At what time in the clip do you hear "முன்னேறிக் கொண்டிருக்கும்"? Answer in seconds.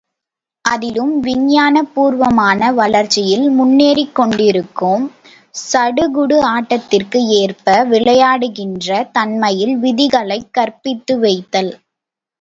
3.49-5.05